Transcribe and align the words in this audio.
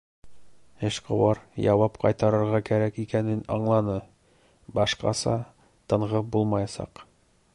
Эшҡыуар 0.87 1.41
яуап 1.65 1.99
ҡайтарырға 2.05 2.61
кәрәк 2.71 2.97
икәнен 3.03 3.45
аңланы, 3.57 3.99
башҡаса 4.81 5.37
тынғы 5.93 6.25
булмаясаҡ. 6.37 7.07